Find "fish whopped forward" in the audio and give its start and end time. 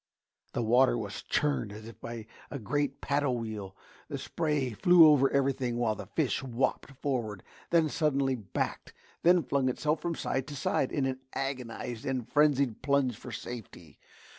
6.07-7.43